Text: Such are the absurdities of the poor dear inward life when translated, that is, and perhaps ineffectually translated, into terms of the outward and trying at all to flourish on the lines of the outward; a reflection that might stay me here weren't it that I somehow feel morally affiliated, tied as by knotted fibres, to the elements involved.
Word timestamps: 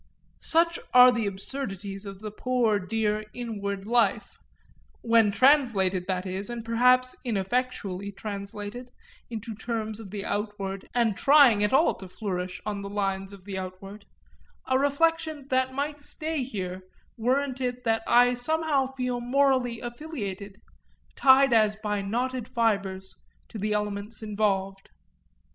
Such 0.39 0.79
are 0.95 1.11
the 1.11 1.27
absurdities 1.27 2.07
of 2.07 2.21
the 2.21 2.31
poor 2.31 2.79
dear 2.79 3.23
inward 3.35 3.85
life 3.85 4.39
when 5.01 5.31
translated, 5.31 6.07
that 6.07 6.25
is, 6.25 6.49
and 6.49 6.65
perhaps 6.65 7.15
ineffectually 7.23 8.11
translated, 8.11 8.89
into 9.29 9.53
terms 9.53 9.99
of 9.99 10.09
the 10.09 10.25
outward 10.25 10.89
and 10.95 11.15
trying 11.15 11.63
at 11.63 11.71
all 11.71 11.93
to 11.93 12.07
flourish 12.09 12.59
on 12.65 12.81
the 12.81 12.89
lines 12.89 13.31
of 13.31 13.45
the 13.45 13.59
outward; 13.59 14.07
a 14.65 14.79
reflection 14.79 15.45
that 15.49 15.71
might 15.75 15.99
stay 15.99 16.37
me 16.37 16.45
here 16.45 16.81
weren't 17.15 17.61
it 17.61 17.83
that 17.83 18.01
I 18.07 18.33
somehow 18.33 18.87
feel 18.87 19.21
morally 19.21 19.81
affiliated, 19.81 20.59
tied 21.15 21.53
as 21.53 21.75
by 21.75 22.01
knotted 22.01 22.47
fibres, 22.49 23.15
to 23.49 23.59
the 23.59 23.73
elements 23.73 24.23
involved. 24.23 24.89